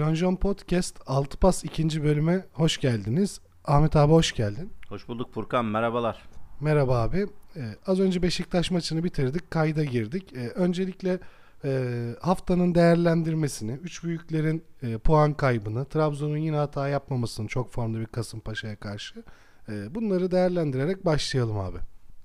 Plonjon 0.00 0.36
Podcast 0.36 1.00
6 1.06 1.38
Pas 1.38 1.64
2. 1.64 2.04
bölüme 2.04 2.46
hoş 2.52 2.78
geldiniz. 2.78 3.40
Ahmet 3.64 3.96
abi 3.96 4.12
hoş 4.12 4.32
geldin. 4.32 4.72
Hoş 4.88 5.08
bulduk 5.08 5.34
Furkan 5.34 5.64
merhabalar. 5.64 6.22
Merhaba 6.60 7.02
abi. 7.02 7.26
Ee, 7.56 7.60
az 7.86 8.00
önce 8.00 8.22
Beşiktaş 8.22 8.70
maçını 8.70 9.04
bitirdik. 9.04 9.50
Kayda 9.50 9.84
girdik. 9.84 10.32
Ee, 10.32 10.48
öncelikle 10.48 11.18
e, 11.64 12.14
haftanın 12.20 12.74
değerlendirmesini, 12.74 13.72
üç 13.72 14.04
büyüklerin 14.04 14.64
e, 14.82 14.98
puan 14.98 15.34
kaybını, 15.34 15.84
Trabzon'un 15.84 16.36
yine 16.36 16.56
hata 16.56 16.88
yapmamasını 16.88 17.48
çok 17.48 17.72
formda 17.72 18.00
bir 18.00 18.06
Kasımpaşa'ya 18.06 18.76
karşı 18.76 19.22
e, 19.68 19.94
bunları 19.94 20.30
değerlendirerek 20.30 21.04
başlayalım 21.04 21.58
abi. 21.58 21.78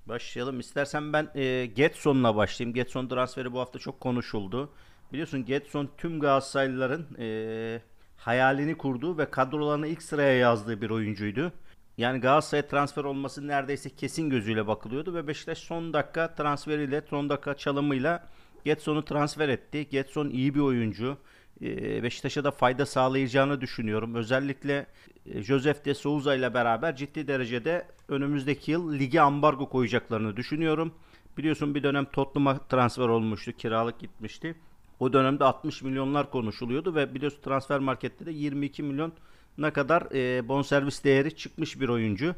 Başlayalım. 0.06 0.60
İstersen 0.60 1.14
ben 1.14 1.30
e, 1.36 1.66
Getson'la 1.66 2.36
başlayayım. 2.36 2.74
Getson 2.74 3.08
transferi 3.08 3.54
bu 3.54 3.60
hafta 3.60 3.80
çok 3.80 4.00
konuşuldu. 4.00 4.70
Biliyorsun 5.12 5.46
Getson 5.46 5.90
tüm 5.98 6.20
Galatasaraylıların 6.20 7.06
e, 7.20 7.82
hayalini 8.18 8.78
kurduğu 8.78 9.18
ve 9.18 9.32
kadrolarını 9.32 9.88
ilk 9.88 10.04
sıraya 10.04 10.38
yazdığı 10.38 10.82
bir 10.82 10.90
oyuncuydu. 10.90 11.52
Yani 11.98 12.20
Galatasaray'a 12.20 12.68
transfer 12.68 13.04
olması 13.04 13.48
neredeyse 13.48 13.90
kesin 13.90 14.30
gözüyle 14.30 14.68
bakılıyordu 14.68 15.14
ve 15.14 15.28
Beşiktaş 15.28 15.58
son 15.58 15.94
dakika 15.94 16.36
transferiyle, 16.36 17.02
son 17.10 17.30
dakika 17.30 17.58
çalımıyla 17.58 18.28
Getson'u 18.66 19.06
transfer 19.06 19.50
etti. 19.50 19.90
Getson 19.90 20.30
iyi 20.30 20.56
bir 20.56 20.60
oyuncu. 20.60 21.18
E, 21.62 22.04
Beşiktaş'a 22.04 22.44
da 22.44 22.52
fayda 22.52 22.86
sağlayacağını 22.86 23.62
düşünüyorum. 23.62 24.16
Özellikle 24.16 24.88
e, 25.26 25.42
Josef 25.44 25.86
de 25.86 25.94
Souza 25.94 26.36
ile 26.36 26.54
beraber 26.54 26.96
ciddi 26.96 27.28
derecede 27.28 27.88
önümüzdeki 28.10 28.72
yıl 28.72 28.94
ligi 28.94 29.22
ambargo 29.22 29.70
koyacaklarını 29.70 30.38
düşünüyorum. 30.38 30.94
Biliyorsun 31.38 31.76
bir 31.76 31.84
dönem 31.84 32.06
Tottenham'a 32.06 32.60
transfer 32.60 33.08
olmuştu, 33.08 33.52
kiralık 33.52 34.00
gitmişti. 34.00 34.56
O 35.00 35.14
dönemde 35.14 35.44
60 35.44 35.82
milyonlar 35.82 36.32
konuşuluyordu 36.32 36.96
ve 36.96 37.16
biliyorsun 37.16 37.42
transfer 37.42 37.80
markette 37.80 38.26
de 38.26 38.32
22 38.32 38.84
milyon 38.84 39.14
ne 39.58 39.72
kadar 39.72 40.08
e, 40.14 40.48
bonservis 40.48 41.04
değeri 41.04 41.36
çıkmış 41.36 41.80
bir 41.80 41.90
oyuncu. 41.90 42.36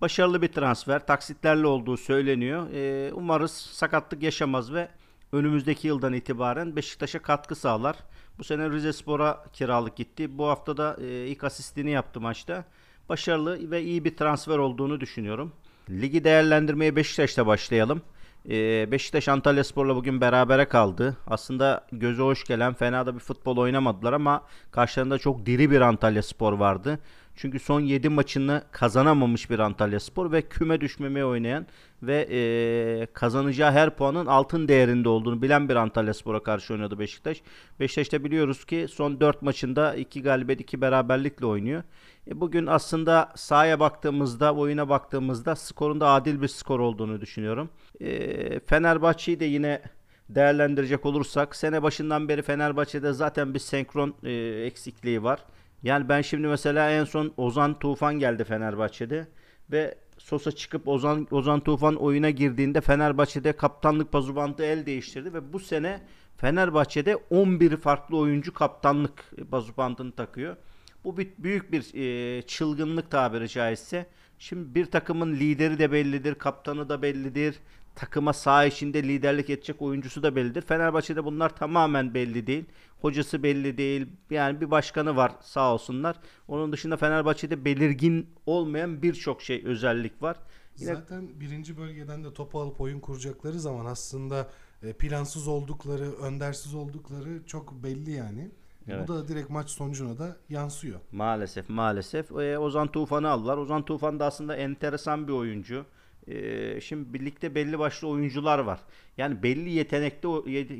Başarılı 0.00 0.42
bir 0.42 0.48
transfer, 0.48 1.06
taksitlerle 1.06 1.66
olduğu 1.66 1.96
söyleniyor. 1.96 2.70
E, 2.72 3.12
umarız 3.12 3.52
sakatlık 3.52 4.22
yaşamaz 4.22 4.72
ve 4.72 4.88
önümüzdeki 5.32 5.88
yıldan 5.88 6.12
itibaren 6.12 6.76
Beşiktaş'a 6.76 7.22
katkı 7.22 7.54
sağlar. 7.54 7.96
Bu 8.38 8.44
sene 8.44 8.70
Rize 8.70 8.92
Spor'a 8.92 9.44
kiralık 9.52 9.96
gitti. 9.96 10.38
Bu 10.38 10.46
hafta 10.46 10.76
da 10.76 10.96
e, 11.00 11.26
ilk 11.26 11.44
asistini 11.44 11.90
yaptı 11.90 12.20
maçta. 12.20 12.64
Başarılı 13.08 13.70
ve 13.70 13.82
iyi 13.82 14.04
bir 14.04 14.16
transfer 14.16 14.58
olduğunu 14.58 15.00
düşünüyorum. 15.00 15.52
Ligi 15.90 16.24
değerlendirmeye 16.24 16.96
Beşiktaş'ta 16.96 17.46
başlayalım. 17.46 18.02
Ee, 18.46 18.88
Beşiktaş 18.90 19.28
Antalya 19.28 19.64
Spor'la 19.64 19.96
bugün 19.96 20.20
berabere 20.20 20.64
kaldı. 20.64 21.16
Aslında 21.26 21.86
göze 21.92 22.22
hoş 22.22 22.44
gelen 22.44 22.74
fena 22.74 23.06
da 23.06 23.14
bir 23.14 23.20
futbol 23.20 23.56
oynamadılar 23.56 24.12
ama 24.12 24.42
karşılarında 24.70 25.18
çok 25.18 25.46
diri 25.46 25.70
bir 25.70 25.80
Antalya 25.80 26.22
Spor 26.22 26.52
vardı. 26.52 26.98
Çünkü 27.36 27.58
son 27.58 27.80
7 27.80 28.08
maçını 28.08 28.62
kazanamamış 28.72 29.50
bir 29.50 29.58
Antalya 29.58 30.00
Spor 30.00 30.32
ve 30.32 30.42
küme 30.42 30.80
düşmemeye 30.80 31.24
oynayan 31.24 31.66
ve 32.02 32.28
e, 32.30 33.06
kazanacağı 33.12 33.72
her 33.72 33.96
puanın 33.96 34.26
altın 34.26 34.68
değerinde 34.68 35.08
olduğunu 35.08 35.42
bilen 35.42 35.68
bir 35.68 35.76
Antalya 35.76 36.14
Spor'a 36.14 36.42
karşı 36.42 36.74
oynadı 36.74 36.98
Beşiktaş. 36.98 37.42
Beşiktaş'ta 37.80 38.24
biliyoruz 38.24 38.64
ki 38.64 38.86
son 38.90 39.20
4 39.20 39.42
maçında 39.42 39.94
2 39.94 40.22
galibiyet 40.22 40.60
2 40.60 40.80
beraberlikle 40.80 41.46
oynuyor. 41.46 41.82
E, 42.28 42.40
bugün 42.40 42.66
aslında 42.66 43.32
sahaya 43.36 43.80
baktığımızda, 43.80 44.54
oyuna 44.54 44.88
baktığımızda 44.88 45.56
skorun 45.56 46.00
da 46.00 46.08
adil 46.08 46.42
bir 46.42 46.48
skor 46.48 46.80
olduğunu 46.80 47.20
düşünüyorum. 47.20 47.70
E, 48.00 48.60
Fenerbahçe'yi 48.60 49.40
de 49.40 49.44
yine 49.44 49.82
değerlendirecek 50.28 51.06
olursak 51.06 51.56
sene 51.56 51.82
başından 51.82 52.28
beri 52.28 52.42
Fenerbahçe'de 52.42 53.12
zaten 53.12 53.54
bir 53.54 53.58
senkron 53.58 54.14
e, 54.22 54.32
eksikliği 54.66 55.22
var. 55.22 55.44
Yani 55.82 56.08
ben 56.08 56.22
şimdi 56.22 56.48
mesela 56.48 56.90
en 56.90 57.04
son 57.04 57.32
Ozan 57.36 57.78
Tufan 57.78 58.18
geldi 58.18 58.44
Fenerbahçe'de 58.44 59.26
ve 59.72 59.94
Sosa 60.18 60.52
çıkıp 60.52 60.88
Ozan 60.88 61.26
Ozan 61.30 61.60
Tufan 61.60 61.94
oyuna 61.94 62.30
girdiğinde 62.30 62.80
Fenerbahçe'de 62.80 63.52
kaptanlık 63.52 64.12
pazubantı 64.12 64.62
el 64.62 64.86
değiştirdi 64.86 65.34
ve 65.34 65.52
bu 65.52 65.60
sene 65.60 66.00
Fenerbahçe'de 66.36 67.16
11 67.16 67.76
farklı 67.76 68.16
oyuncu 68.16 68.54
kaptanlık 68.54 69.24
pazubantını 69.50 70.12
takıyor. 70.12 70.56
Bu 71.04 71.16
büyük 71.16 71.72
bir 71.72 71.94
e, 71.94 72.42
çılgınlık 72.42 73.10
tabiri 73.10 73.48
caizse. 73.48 74.06
Şimdi 74.38 74.74
bir 74.74 74.86
takımın 74.86 75.34
lideri 75.34 75.78
de 75.78 75.92
bellidir, 75.92 76.34
kaptanı 76.34 76.88
da 76.88 77.02
bellidir. 77.02 77.54
Takıma 77.94 78.32
sağ 78.32 78.64
içinde 78.64 79.02
liderlik 79.02 79.50
edecek 79.50 79.82
oyuncusu 79.82 80.22
da 80.22 80.36
bellidir. 80.36 80.62
Fenerbahçe'de 80.62 81.24
bunlar 81.24 81.56
tamamen 81.56 82.14
belli 82.14 82.46
değil. 82.46 82.64
Hocası 83.00 83.42
belli 83.42 83.78
değil. 83.78 84.06
Yani 84.30 84.60
bir 84.60 84.70
başkanı 84.70 85.16
var 85.16 85.32
sağ 85.42 85.74
olsunlar. 85.74 86.16
Onun 86.48 86.72
dışında 86.72 86.96
Fenerbahçe'de 86.96 87.64
belirgin 87.64 88.26
olmayan 88.46 89.02
birçok 89.02 89.42
şey 89.42 89.62
özellik 89.66 90.22
var. 90.22 90.36
Yine... 90.76 90.94
Zaten 90.94 91.40
birinci 91.40 91.78
bölgeden 91.78 92.24
de 92.24 92.34
topu 92.34 92.60
alıp 92.60 92.80
oyun 92.80 93.00
kuracakları 93.00 93.60
zaman 93.60 93.86
aslında 93.86 94.50
e, 94.82 94.92
plansız 94.92 95.48
oldukları, 95.48 96.12
öndersiz 96.12 96.74
oldukları 96.74 97.46
çok 97.46 97.82
belli 97.82 98.10
yani. 98.10 98.50
Evet. 98.88 99.08
Bu 99.08 99.14
da 99.14 99.28
direkt 99.28 99.50
maç 99.50 99.70
sonucuna 99.70 100.18
da 100.18 100.36
yansıyor. 100.48 101.00
Maalesef 101.12 101.68
maalesef. 101.68 102.30
Ee, 102.30 102.58
Ozan 102.58 102.92
Tufan'ı 102.92 103.28
aldılar. 103.28 103.56
Ozan 103.56 103.84
Tufan 103.84 104.20
da 104.20 104.26
aslında 104.26 104.56
enteresan 104.56 105.28
bir 105.28 105.32
oyuncu. 105.32 105.86
Ee, 106.26 106.80
şimdi 106.80 107.14
birlikte 107.14 107.54
belli 107.54 107.78
başlı 107.78 108.08
oyuncular 108.08 108.58
var. 108.58 108.80
Yani 109.16 109.42
belli 109.42 109.70
yetenekli 109.70 110.28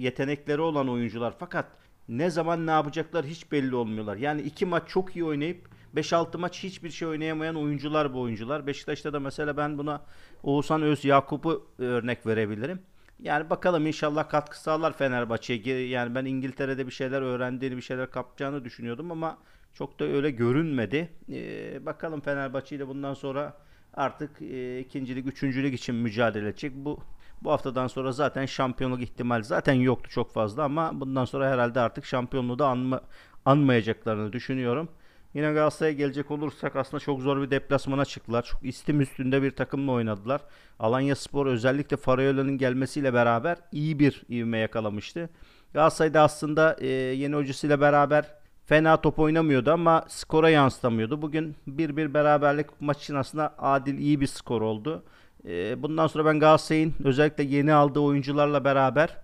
yetenekleri 0.03 0.61
olan 0.61 0.89
oyuncular. 0.89 1.35
Fakat 1.39 1.67
ne 2.09 2.31
zaman 2.31 2.67
ne 2.67 2.71
yapacaklar 2.71 3.27
hiç 3.27 3.53
belli 3.53 3.75
olmuyorlar. 3.75 4.17
Yani 4.17 4.43
iki 4.43 4.67
maç 4.67 4.89
çok 4.89 5.17
iyi 5.17 5.25
oynayıp 5.25 5.69
5-6 5.97 6.39
maç 6.39 6.63
hiçbir 6.63 6.91
şey 6.91 7.09
oynayamayan 7.09 7.57
oyuncular 7.57 8.15
bu 8.15 8.21
oyuncular. 8.21 8.67
Beşiktaş'ta 8.67 9.13
da 9.13 9.21
mesela 9.21 9.57
ben 9.57 9.79
buna 9.79 10.03
Oğuzhan 10.43 10.83
Öz 10.83 11.05
Yakup'u 11.05 11.67
örnek 11.79 12.27
verebilirim. 12.27 12.81
Yani 13.23 13.51
bakalım 13.51 13.87
inşallah 13.87 14.29
katkı 14.29 14.61
sağlar 14.61 14.93
Fenerbahçe'ye. 14.93 15.89
Yani 15.89 16.15
ben 16.15 16.25
İngiltere'de 16.25 16.87
bir 16.87 16.93
şeyler 16.93 17.23
öğrendiğini, 17.23 17.77
bir 17.77 17.83
şeyler 17.83 18.11
kapacağını 18.11 18.65
düşünüyordum 18.65 19.11
ama 19.11 19.39
çok 19.75 20.01
da 20.01 20.05
öyle 20.05 20.31
görünmedi. 20.31 21.13
Ee, 21.33 21.87
bakalım 21.87 22.21
Fenerbahçe 22.21 22.77
ile 22.77 22.89
bundan 22.89 23.15
sonra 23.15 23.57
artık 23.95 24.43
e, 24.43 24.81
ikincilik, 24.81 25.27
üçüncülük 25.27 25.75
için 25.75 25.95
mücadele 25.95 26.49
edecek. 26.49 26.73
Bu 26.75 27.01
bu 27.43 27.51
haftadan 27.53 27.87
sonra 27.87 28.13
zaten 28.13 28.47
şampiyonluk 28.47 29.03
ihtimali 29.03 29.45
zaten 29.45 29.75
yoktu 29.75 30.11
çok 30.11 30.33
fazla 30.33 30.65
ama 30.65 31.01
bundan 31.01 31.25
sonra 31.25 31.51
herhalde 31.51 31.81
artık 31.81 32.05
şampiyonluğu 32.05 32.59
da 32.59 32.69
anma, 32.69 33.01
anmayacaklarını 33.45 34.33
düşünüyorum. 34.33 34.89
Yine 35.39 35.53
Galatasaray'a 35.53 35.95
gelecek 35.95 36.31
olursak 36.31 36.77
aslında 36.77 37.01
çok 37.01 37.21
zor 37.21 37.43
bir 37.43 37.51
deplasmana 37.51 38.05
çıktılar. 38.05 38.43
Çok 38.43 38.65
istim 38.65 39.01
üstünde 39.01 39.43
bir 39.43 39.51
takımla 39.51 39.93
oynadılar. 39.93 40.41
Alanya 40.79 41.17
Spor 41.17 41.47
özellikle 41.47 41.97
Farayola'nın 41.97 42.59
gelmesiyle 42.59 43.15
beraber 43.15 43.57
iyi 43.73 43.99
bir 43.99 44.23
ivme 44.31 44.59
yakalamıştı. 44.59 45.31
Galatasaray'da 45.75 46.23
aslında 46.23 46.77
e, 46.81 46.87
yeni 46.87 47.37
hocasıyla 47.37 47.81
beraber 47.81 48.25
fena 48.67 49.01
top 49.01 49.19
oynamıyordu 49.19 49.71
ama 49.71 50.05
skora 50.09 50.51
yansıtamıyordu. 50.51 51.23
Bugün 51.23 51.57
bir 51.67 51.97
bir 51.97 52.15
beraberlik 52.15 52.67
maç 52.81 53.03
için 53.03 53.15
aslında 53.15 53.55
adil 53.59 53.99
iyi 53.99 54.21
bir 54.21 54.27
skor 54.27 54.63
oldu. 54.63 55.05
E, 55.49 55.83
bundan 55.83 56.07
sonra 56.07 56.25
ben 56.25 56.41
Galatasaray'ın 56.41 56.95
özellikle 57.05 57.45
yeni 57.45 57.73
aldığı 57.73 58.01
oyuncularla 58.01 58.65
beraber 58.65 59.17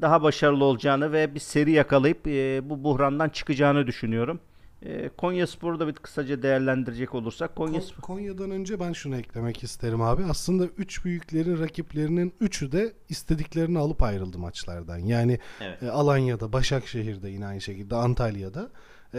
daha 0.00 0.22
başarılı 0.22 0.64
olacağını 0.64 1.12
ve 1.12 1.34
bir 1.34 1.40
seri 1.40 1.70
yakalayıp 1.70 2.26
e, 2.26 2.60
bu 2.70 2.84
buhrandan 2.84 3.28
çıkacağını 3.28 3.86
düşünüyorum. 3.86 4.40
E, 4.82 5.08
Konya 5.08 5.46
Spor'u 5.46 5.80
da 5.80 5.86
bir 5.86 5.92
kısaca 5.92 6.42
değerlendirecek 6.42 7.14
olursak 7.14 7.56
Konya 7.56 7.80
Spor... 7.80 8.02
Konya'dan 8.02 8.50
önce 8.50 8.80
ben 8.80 8.92
şunu 8.92 9.16
eklemek 9.16 9.62
isterim 9.62 10.02
abi. 10.02 10.24
Aslında 10.24 10.66
üç 10.66 11.04
büyüklerin 11.04 11.60
rakiplerinin 11.60 12.34
üçü 12.40 12.72
de 12.72 12.92
istediklerini 13.08 13.78
alıp 13.78 14.02
ayrıldı 14.02 14.38
maçlardan. 14.38 14.98
Yani 14.98 15.38
evet. 15.60 15.82
e, 15.82 15.90
Alanya'da, 15.90 16.52
Başakşehir'de 16.52 17.28
yine 17.28 17.46
aynı 17.46 17.60
şekilde 17.60 17.96
Antalya'da. 17.96 18.70
E, 19.14 19.18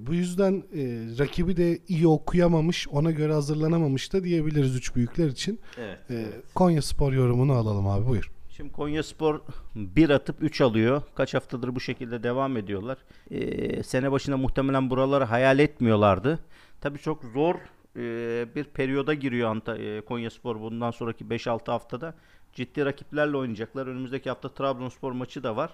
bu 0.00 0.14
yüzden 0.14 0.52
e, 0.52 0.82
rakibi 1.18 1.56
de 1.56 1.78
iyi 1.88 2.08
okuyamamış, 2.08 2.88
ona 2.88 3.10
göre 3.10 3.32
hazırlanamamış 3.32 4.12
da 4.12 4.24
diyebiliriz 4.24 4.76
üç 4.76 4.96
büyükler 4.96 5.26
için. 5.26 5.60
Evet. 5.78 5.98
E, 6.10 6.26
Konya 6.54 6.82
Spor 6.82 7.12
yorumunu 7.12 7.52
alalım 7.52 7.88
abi 7.88 8.06
buyur. 8.06 8.30
Şimdi 8.60 8.72
Konya 8.72 9.02
Spor 9.02 9.40
bir 9.74 10.10
atıp 10.10 10.42
3 10.42 10.60
alıyor. 10.60 11.02
Kaç 11.14 11.34
haftadır 11.34 11.74
bu 11.74 11.80
şekilde 11.80 12.22
devam 12.22 12.56
ediyorlar. 12.56 12.98
Ee, 13.30 13.82
sene 13.82 14.12
başında 14.12 14.36
muhtemelen 14.36 14.90
buraları 14.90 15.24
hayal 15.24 15.58
etmiyorlardı. 15.58 16.38
Tabii 16.80 16.98
çok 16.98 17.24
zor 17.24 17.54
e, 17.96 18.46
bir 18.54 18.64
periyoda 18.64 19.14
giriyor 19.14 19.50
Anta, 19.50 19.76
e, 19.76 20.00
Konya 20.00 20.30
Spor 20.30 20.60
bundan 20.60 20.90
sonraki 20.90 21.24
5-6 21.24 21.70
haftada. 21.70 22.14
Ciddi 22.52 22.84
rakiplerle 22.84 23.36
oynayacaklar. 23.36 23.86
Önümüzdeki 23.86 24.28
hafta 24.28 24.48
Trabzonspor 24.54 25.12
maçı 25.12 25.42
da 25.42 25.56
var. 25.56 25.70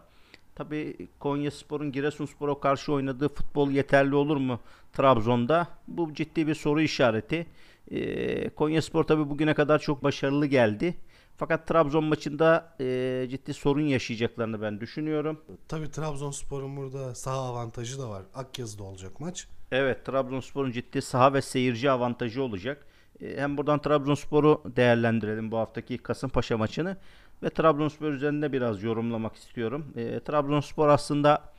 Tabii 0.55 1.09
Konya 1.19 1.51
Spor'un 1.51 1.93
Giresunspor'a 1.93 2.61
karşı 2.61 2.93
oynadığı 2.93 3.29
futbol 3.29 3.71
yeterli 3.71 4.15
olur 4.15 4.37
mu 4.37 4.61
Trabzon'da? 4.93 5.69
Bu 5.89 6.15
ciddi 6.15 6.47
bir 6.47 6.55
soru 6.55 6.81
işareti. 6.81 7.47
E, 7.91 8.49
Konya 8.49 8.83
Spor 8.83 9.05
tabii 9.05 9.31
bugüne 9.31 9.55
kadar 9.55 9.79
çok 9.79 10.05
başarılı 10.05 10.47
geldi. 10.47 10.95
Fakat 11.37 11.67
Trabzon 11.67 12.05
maçında 12.05 12.77
e, 12.81 13.27
ciddi 13.31 13.55
sorun 13.55 13.87
yaşayacaklarını 13.87 14.63
ben 14.63 14.81
düşünüyorum. 14.81 15.41
Tabii 15.69 15.91
Trabzonspor'un 15.91 16.77
burada 16.77 17.15
saha 17.15 17.39
avantajı 17.39 17.99
da 17.99 18.11
var. 18.11 18.23
Akyazı'da 18.35 18.83
olacak 18.83 19.21
maç. 19.21 19.49
Evet, 19.73 20.05
Trabzonspor'un 20.05 20.71
ciddi 20.71 21.03
saha 21.03 21.35
ve 21.35 21.43
seyirci 21.43 21.91
avantajı 21.91 22.43
olacak. 22.43 22.87
E, 23.21 23.37
hem 23.37 23.57
buradan 23.57 23.83
Trabzonspor'u 23.83 24.63
değerlendirelim 24.77 25.51
bu 25.51 25.59
haftaki 25.59 25.99
Kasımpaşa 25.99 26.59
maçını 26.59 26.97
ve 27.43 27.51
Trabzonspor 27.51 28.13
üzerinde 28.13 28.53
biraz 28.53 28.83
yorumlamak 28.83 29.37
istiyorum. 29.37 29.93
E, 29.97 30.21
Trabzonspor 30.21 30.89
aslında 30.89 31.53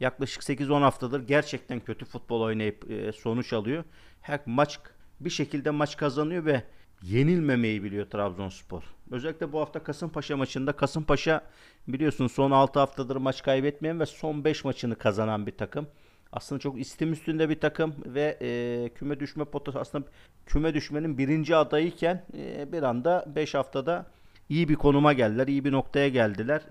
yaklaşık 0.00 0.42
8-10 0.42 0.80
haftadır 0.80 1.26
gerçekten 1.26 1.80
kötü 1.80 2.04
futbol 2.04 2.40
oynayıp 2.40 2.90
e, 2.90 3.12
sonuç 3.12 3.52
alıyor. 3.52 3.84
Her 4.20 4.40
maç 4.46 4.80
bir 5.20 5.30
şekilde 5.30 5.70
maç 5.70 5.96
kazanıyor 5.96 6.44
ve 6.44 6.62
yenilmemeyi 7.02 7.84
biliyor 7.84 8.06
Trabzonspor. 8.06 8.82
Özellikle 9.10 9.52
bu 9.52 9.60
hafta 9.60 9.82
Kasımpaşa 9.82 10.36
maçında 10.36 10.72
Kasımpaşa 10.72 11.40
biliyorsun 11.88 12.26
son 12.26 12.50
6 12.50 12.78
haftadır 12.78 13.16
maç 13.16 13.42
kaybetmeyen 13.42 14.00
ve 14.00 14.06
son 14.06 14.44
5 14.44 14.64
maçını 14.64 14.96
kazanan 14.96 15.46
bir 15.46 15.56
takım. 15.56 15.86
Aslında 16.32 16.58
çok 16.58 16.80
istim 16.80 17.12
üstünde 17.12 17.48
bir 17.48 17.60
takım 17.60 17.94
ve 18.06 18.38
e, 18.42 18.88
küme 18.94 19.20
düşme 19.20 19.44
potası 19.44 19.80
aslında 19.80 20.04
küme 20.46 20.74
düşmenin 20.74 21.18
birinci 21.18 21.56
adayıyken 21.56 22.24
e, 22.36 22.72
bir 22.72 22.82
anda 22.82 23.24
5 23.36 23.54
haftada 23.54 24.06
iyi 24.48 24.68
bir 24.68 24.74
konuma 24.74 25.12
geldiler, 25.12 25.48
iyi 25.48 25.64
bir 25.64 25.72
noktaya 25.72 26.08
geldiler. 26.08 26.62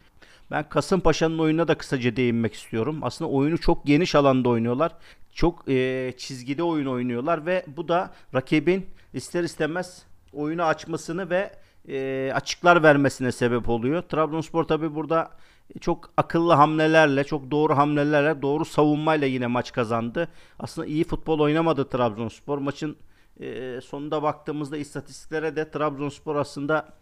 Ben 0.52 0.70
Kasımpaşa'nın 0.70 1.40
oyununa 1.40 1.68
da 1.68 1.78
kısaca 1.78 2.16
değinmek 2.16 2.54
istiyorum. 2.54 3.00
Aslında 3.02 3.32
oyunu 3.32 3.58
çok 3.58 3.86
geniş 3.86 4.16
alanda 4.16 4.50
oynuyorlar. 4.50 4.92
Çok 5.34 5.70
e, 5.70 6.14
çizgide 6.18 6.64
oyun 6.64 6.86
oynuyorlar 6.86 7.46
ve 7.46 7.66
bu 7.68 7.88
da 7.88 8.14
rakibin 8.34 8.86
ister 9.14 9.44
istemez 9.44 10.06
oyunu 10.34 10.64
açmasını 10.64 11.30
ve 11.30 11.52
e, 11.88 12.32
açıklar 12.36 12.84
vermesine 12.84 13.32
sebep 13.32 13.70
oluyor. 13.70 14.02
Trabzonspor 14.02 14.64
tabi 14.64 14.96
burada 14.96 15.32
çok 15.82 16.10
akıllı 16.18 16.54
hamlelerle, 16.54 17.24
çok 17.24 17.52
doğru 17.52 17.78
hamlelerle, 17.78 18.42
doğru 18.42 18.66
savunmayla 18.66 19.28
yine 19.28 19.48
maç 19.48 19.72
kazandı. 19.72 20.28
Aslında 20.60 20.88
iyi 20.88 21.04
futbol 21.04 21.40
oynamadı 21.40 21.90
Trabzonspor. 21.90 22.58
Maçın 22.58 22.98
e, 23.40 23.82
sonunda 23.82 24.24
baktığımızda 24.24 24.78
istatistiklere 24.78 25.56
de 25.56 25.72
Trabzonspor 25.72 26.36
aslında 26.36 26.94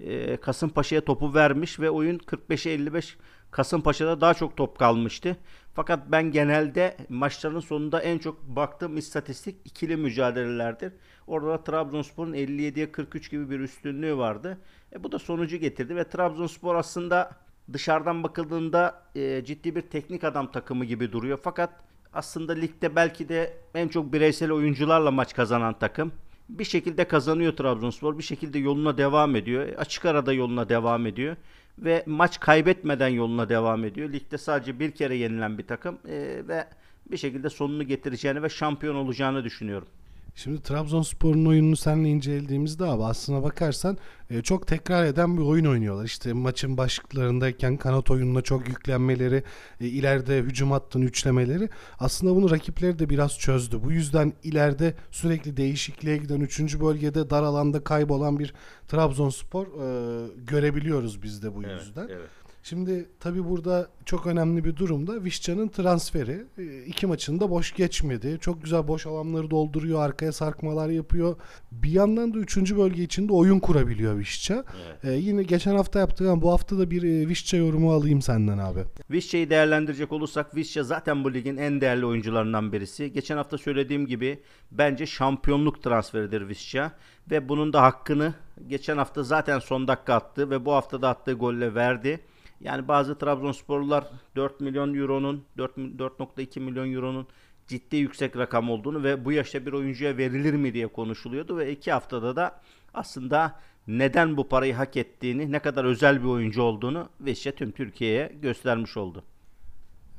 e, 0.00 0.36
Kasımpaşa'ya 0.36 1.04
topu 1.04 1.34
vermiş 1.34 1.80
ve 1.80 1.90
oyun 1.90 2.18
45'e 2.18 2.72
55 2.72 3.16
Kasımpaşa'da 3.50 4.20
daha 4.20 4.34
çok 4.34 4.56
top 4.56 4.78
kalmıştı. 4.78 5.36
Fakat 5.74 6.10
ben 6.12 6.30
genelde 6.30 6.96
maçların 7.08 7.60
sonunda 7.60 8.00
en 8.00 8.18
çok 8.18 8.42
baktığım 8.42 8.96
istatistik 8.96 9.56
ikili 9.64 9.96
mücadelelerdir. 9.96 10.92
Orada 11.26 11.48
da 11.48 11.64
Trabzonspor'un 11.64 12.34
57'ye 12.34 12.92
43 12.92 13.30
gibi 13.30 13.50
bir 13.50 13.60
üstünlüğü 13.60 14.16
vardı. 14.16 14.58
E, 14.92 15.04
bu 15.04 15.12
da 15.12 15.18
sonucu 15.18 15.56
getirdi 15.56 15.96
ve 15.96 16.08
Trabzonspor 16.08 16.74
aslında 16.74 17.30
dışarıdan 17.72 18.22
bakıldığında 18.22 19.02
e, 19.14 19.44
ciddi 19.44 19.76
bir 19.76 19.82
teknik 19.82 20.24
adam 20.24 20.52
takımı 20.52 20.84
gibi 20.84 21.12
duruyor. 21.12 21.38
Fakat 21.42 21.70
aslında 22.12 22.52
ligde 22.52 22.96
belki 22.96 23.28
de 23.28 23.56
en 23.74 23.88
çok 23.88 24.12
bireysel 24.12 24.52
oyuncularla 24.52 25.10
maç 25.10 25.34
kazanan 25.34 25.78
takım. 25.78 26.12
Bir 26.48 26.64
şekilde 26.64 27.04
kazanıyor 27.08 27.56
Trabzonspor. 27.56 28.18
Bir 28.18 28.22
şekilde 28.22 28.58
yoluna 28.58 28.98
devam 28.98 29.36
ediyor. 29.36 29.68
Açık 29.76 30.04
arada 30.04 30.32
yoluna 30.32 30.68
devam 30.68 31.06
ediyor. 31.06 31.36
Ve 31.78 32.02
maç 32.06 32.40
kaybetmeden 32.40 33.08
yoluna 33.08 33.48
devam 33.48 33.84
ediyor. 33.84 34.12
Ligde 34.12 34.38
sadece 34.38 34.80
bir 34.80 34.90
kere 34.90 35.16
yenilen 35.16 35.58
bir 35.58 35.66
takım. 35.66 35.98
E, 36.08 36.42
ve 36.48 36.68
bir 37.10 37.16
şekilde 37.16 37.50
sonunu 37.50 37.82
getireceğini 37.82 38.42
ve 38.42 38.48
şampiyon 38.48 38.94
olacağını 38.94 39.44
düşünüyorum. 39.44 39.88
Şimdi 40.38 40.62
Trabzonspor'un 40.62 41.46
oyununu 41.46 41.76
seninle 41.76 42.08
incelediğimizde 42.08 42.84
abi 42.84 43.04
aslına 43.04 43.42
bakarsan 43.42 43.98
e, 44.30 44.42
çok 44.42 44.66
tekrar 44.66 45.04
eden 45.04 45.36
bir 45.36 45.42
oyun 45.42 45.64
oynuyorlar. 45.64 46.04
İşte 46.04 46.32
maçın 46.32 46.76
başlıklarındayken 46.76 47.76
kanat 47.76 48.10
oyununa 48.10 48.42
çok 48.42 48.68
yüklenmeleri, 48.68 49.42
e, 49.80 49.86
ileride 49.86 50.38
hücum 50.38 50.70
hattını 50.70 51.04
üçlemeleri 51.04 51.68
aslında 51.98 52.34
bunu 52.34 52.50
rakipleri 52.50 52.98
de 52.98 53.10
biraz 53.10 53.38
çözdü. 53.38 53.82
Bu 53.84 53.92
yüzden 53.92 54.32
ileride 54.42 54.94
sürekli 55.10 55.56
değişikliğe 55.56 56.16
giden 56.16 56.40
3. 56.40 56.80
bölgede 56.80 57.30
dar 57.30 57.42
alanda 57.42 57.84
kaybolan 57.84 58.38
bir 58.38 58.54
Trabzonspor 58.88 59.66
e, 59.66 60.26
görebiliyoruz 60.36 61.22
biz 61.22 61.42
de 61.42 61.54
bu 61.54 61.62
Evet, 61.64 61.80
yüzden. 61.80 62.08
evet. 62.10 62.28
Şimdi 62.62 63.08
tabi 63.20 63.44
burada 63.48 63.88
çok 64.04 64.26
önemli 64.26 64.64
bir 64.64 64.76
durumda 64.76 65.24
Vişça'nın 65.24 65.68
transferi. 65.68 66.44
E, 66.58 66.84
iki 66.84 67.06
maçında 67.06 67.50
boş 67.50 67.74
geçmedi. 67.74 68.38
Çok 68.40 68.62
güzel 68.62 68.88
boş 68.88 69.06
alanları 69.06 69.50
dolduruyor. 69.50 70.00
Arkaya 70.00 70.32
sarkmalar 70.32 70.88
yapıyor. 70.88 71.36
Bir 71.72 71.90
yandan 71.90 72.34
da 72.34 72.38
üçüncü 72.38 72.78
bölge 72.78 73.02
içinde 73.02 73.32
oyun 73.32 73.60
kurabiliyor 73.60 74.18
Vişça. 74.18 74.64
Evet. 75.04 75.04
E, 75.04 75.18
yine 75.18 75.42
geçen 75.42 75.76
hafta 75.76 75.98
yaptığım 75.98 76.42
bu 76.42 76.52
hafta 76.52 76.78
da 76.78 76.90
bir 76.90 77.02
e, 77.02 77.28
Vişça 77.28 77.56
yorumu 77.56 77.92
alayım 77.92 78.22
senden 78.22 78.58
abi. 78.58 78.80
Vişça'yı 79.10 79.50
değerlendirecek 79.50 80.12
olursak 80.12 80.56
Vişça 80.56 80.84
zaten 80.84 81.24
bu 81.24 81.34
ligin 81.34 81.56
en 81.56 81.80
değerli 81.80 82.06
oyuncularından 82.06 82.72
birisi. 82.72 83.12
Geçen 83.12 83.36
hafta 83.36 83.58
söylediğim 83.58 84.06
gibi 84.06 84.42
bence 84.70 85.06
şampiyonluk 85.06 85.82
transferidir 85.82 86.48
Vişça 86.48 86.92
ve 87.30 87.48
bunun 87.48 87.72
da 87.72 87.82
hakkını 87.82 88.34
geçen 88.66 88.98
hafta 88.98 89.22
zaten 89.22 89.58
son 89.58 89.88
dakika 89.88 90.14
attı 90.14 90.50
ve 90.50 90.64
bu 90.64 90.72
hafta 90.72 91.02
da 91.02 91.08
attığı 91.08 91.32
golle 91.32 91.74
verdi. 91.74 92.20
Yani 92.60 92.88
bazı 92.88 93.18
Trabzonsporlular 93.18 94.04
4 94.36 94.60
milyon 94.60 94.94
euronun 94.94 95.44
4 95.58 95.76
4.2 95.76 96.60
milyon 96.60 96.92
euronun 96.92 97.26
ciddi 97.66 97.96
yüksek 97.96 98.36
rakam 98.36 98.70
olduğunu 98.70 99.02
ve 99.02 99.24
bu 99.24 99.32
yaşta 99.32 99.66
bir 99.66 99.72
oyuncuya 99.72 100.16
verilir 100.16 100.54
mi 100.54 100.74
diye 100.74 100.86
konuşuluyordu 100.86 101.56
ve 101.56 101.72
iki 101.72 101.92
haftada 101.92 102.36
da 102.36 102.60
aslında 102.94 103.60
neden 103.88 104.36
bu 104.36 104.48
parayı 104.48 104.74
hak 104.74 104.96
ettiğini, 104.96 105.52
ne 105.52 105.58
kadar 105.58 105.84
özel 105.84 106.22
bir 106.22 106.28
oyuncu 106.28 106.62
olduğunu 106.62 107.08
Vişça 107.20 107.52
tüm 107.52 107.70
Türkiye'ye 107.70 108.32
göstermiş 108.42 108.96
oldu. 108.96 109.24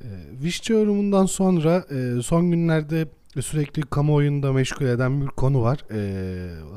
E, 0.00 0.08
Vişça 0.42 0.74
yorumundan 0.74 1.26
sonra 1.26 1.84
e, 1.90 2.22
son 2.22 2.50
günlerde 2.50 3.08
sürekli 3.38 3.82
kamuoyunda 3.82 4.52
meşgul 4.52 4.86
eden 4.86 5.20
bir 5.20 5.26
konu 5.26 5.62
var. 5.62 5.78
E, 5.90 6.00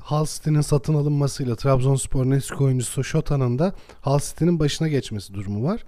Hull 0.03 0.25
City'nin 0.25 0.61
satın 0.61 0.93
alınmasıyla 0.93 1.55
Trabzonspor'un 1.55 2.31
eski 2.31 2.55
oyuncusu 2.55 3.03
Şota'nın 3.03 3.59
da 3.59 3.73
Hull 4.01 4.19
City'nin 4.19 4.59
başına 4.59 4.87
geçmesi 4.87 5.33
durumu 5.33 5.63
var. 5.63 5.83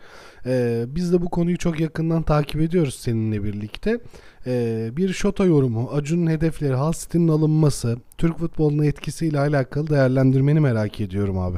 E, 0.45 0.85
biz 0.87 1.13
de 1.13 1.21
bu 1.21 1.29
konuyu 1.29 1.57
çok 1.57 1.79
yakından 1.79 2.23
takip 2.23 2.61
ediyoruz 2.61 2.95
seninle 2.95 3.43
birlikte. 3.43 3.99
E, 4.47 4.89
bir 4.91 5.13
Şota 5.13 5.45
yorumu, 5.45 5.89
Acun'un 5.93 6.29
hedefleri, 6.29 6.73
Hull 6.73 6.93
City'nin 6.93 7.27
alınması, 7.27 7.97
Türk 8.17 8.37
futboluna 8.37 8.85
etkisiyle 8.85 9.39
alakalı 9.39 9.89
değerlendirmeni 9.89 10.59
merak 10.59 11.01
ediyorum 11.01 11.37
abi. 11.37 11.57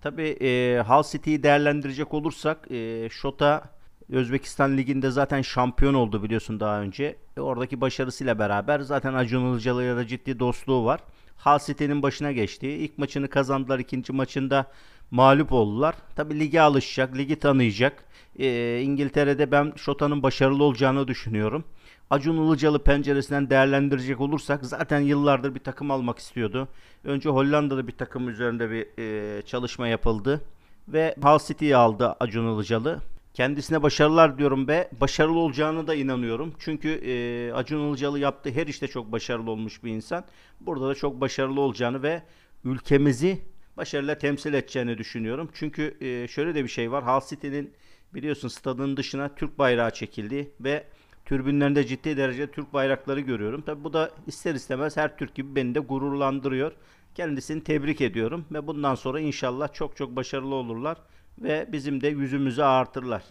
Tabii 0.00 0.36
e, 0.40 0.82
Hull 0.86 1.02
City'yi 1.02 1.42
değerlendirecek 1.42 2.14
olursak 2.14 2.70
e, 2.70 3.08
Şota 3.10 3.79
Özbekistan 4.12 4.76
Ligi'nde 4.76 5.10
zaten 5.10 5.42
şampiyon 5.42 5.94
oldu 5.94 6.22
biliyorsun 6.22 6.60
daha 6.60 6.80
önce. 6.80 7.16
E, 7.36 7.40
oradaki 7.40 7.80
başarısıyla 7.80 8.38
beraber 8.38 8.80
zaten 8.80 9.14
Acun 9.14 9.52
Ilıcalı'yla 9.52 9.96
da 9.96 10.06
ciddi 10.06 10.38
dostluğu 10.38 10.84
var. 10.84 11.00
Hull 11.36 11.58
City'nin 11.58 12.02
başına 12.02 12.32
geçti. 12.32 12.68
İlk 12.68 12.98
maçını 12.98 13.28
kazandılar. 13.28 13.78
ikinci 13.78 14.12
maçında 14.12 14.66
mağlup 15.10 15.52
oldular. 15.52 15.94
Tabii 16.16 16.40
lige 16.40 16.60
alışacak, 16.60 17.16
ligi 17.16 17.38
tanıyacak. 17.38 18.04
E, 18.38 18.80
İngiltere'de 18.82 19.50
ben 19.50 19.72
Şota'nın 19.76 20.22
başarılı 20.22 20.64
olacağını 20.64 21.08
düşünüyorum. 21.08 21.64
Acun 22.10 22.46
Ilıcalı 22.46 22.84
penceresinden 22.84 23.50
değerlendirecek 23.50 24.20
olursak 24.20 24.64
zaten 24.64 25.00
yıllardır 25.00 25.54
bir 25.54 25.60
takım 25.60 25.90
almak 25.90 26.18
istiyordu. 26.18 26.68
Önce 27.04 27.28
Hollanda'da 27.28 27.86
bir 27.86 27.96
takım 27.96 28.28
üzerinde 28.28 28.70
bir 28.70 28.86
e, 28.98 29.42
çalışma 29.42 29.88
yapıldı. 29.88 30.40
Ve 30.88 31.14
Hull 31.22 31.38
City'yi 31.38 31.76
aldı 31.76 32.16
Acun 32.20 32.54
Ilıcalı. 32.54 33.00
Kendisine 33.34 33.82
başarılar 33.82 34.38
diyorum 34.38 34.68
ve 34.68 34.90
başarılı 35.00 35.38
olacağını 35.38 35.86
da 35.86 35.94
inanıyorum. 35.94 36.54
Çünkü 36.58 36.88
e, 36.88 37.52
Acun 37.52 37.88
Ilıcalı 37.88 38.18
yaptığı 38.18 38.50
her 38.50 38.66
işte 38.66 38.88
çok 38.88 39.12
başarılı 39.12 39.50
olmuş 39.50 39.84
bir 39.84 39.90
insan. 39.90 40.24
Burada 40.60 40.88
da 40.88 40.94
çok 40.94 41.20
başarılı 41.20 41.60
olacağını 41.60 42.02
ve 42.02 42.22
ülkemizi 42.64 43.38
başarıyla 43.76 44.18
temsil 44.18 44.54
edeceğini 44.54 44.98
düşünüyorum. 44.98 45.50
Çünkü 45.54 45.96
e, 46.00 46.28
şöyle 46.28 46.54
de 46.54 46.64
bir 46.64 46.68
şey 46.68 46.92
var. 46.92 47.06
Hull 47.06 47.28
City'nin 47.28 47.72
biliyorsun 48.14 48.48
stadın 48.48 48.96
dışına 48.96 49.34
Türk 49.34 49.58
bayrağı 49.58 49.90
çekildi 49.90 50.50
ve 50.60 50.84
türbünlerinde 51.24 51.86
ciddi 51.86 52.16
derecede 52.16 52.50
Türk 52.50 52.72
bayrakları 52.72 53.20
görüyorum. 53.20 53.62
Tabi 53.62 53.84
bu 53.84 53.92
da 53.92 54.10
ister 54.26 54.54
istemez 54.54 54.96
her 54.96 55.16
Türk 55.16 55.34
gibi 55.34 55.56
beni 55.56 55.74
de 55.74 55.80
gururlandırıyor. 55.80 56.72
Kendisini 57.14 57.64
tebrik 57.64 58.00
ediyorum 58.00 58.44
ve 58.52 58.66
bundan 58.66 58.94
sonra 58.94 59.20
inşallah 59.20 59.72
çok 59.72 59.96
çok 59.96 60.16
başarılı 60.16 60.54
olurlar 60.54 60.96
ve 61.40 61.68
bizim 61.72 62.00
de 62.00 62.08
yüzümüzü 62.08 62.62
ağartırlar. 62.62 63.22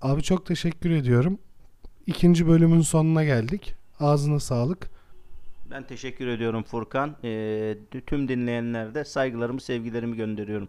Abi 0.00 0.22
çok 0.22 0.46
teşekkür 0.46 0.90
ediyorum. 0.90 1.38
İkinci 2.06 2.46
bölümün 2.46 2.80
sonuna 2.80 3.24
geldik. 3.24 3.74
Ağzına 4.00 4.40
sağlık. 4.40 4.90
Ben 5.70 5.86
teşekkür 5.86 6.26
ediyorum 6.26 6.62
Furkan. 6.62 7.16
Ee, 7.24 7.76
tüm 8.06 8.28
dinleyenlere 8.28 8.94
de 8.94 9.04
saygılarımı, 9.04 9.60
sevgilerimi 9.60 10.16
gönderiyorum. 10.16 10.68